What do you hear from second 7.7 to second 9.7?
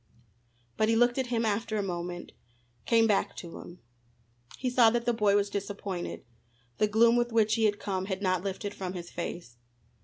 come had not lifted from his face.